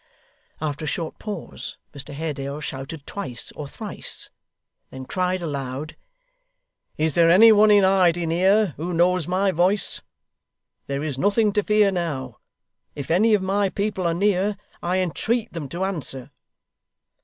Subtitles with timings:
[0.59, 4.31] After a short pause, Mr Haredale shouted twice or thrice.
[4.89, 5.95] Then cried aloud,
[6.97, 10.01] 'Is there any one in hiding here, who knows my voice!
[10.87, 12.39] There is nothing to fear now.
[12.95, 16.31] If any of my people are near, I entreat them to answer!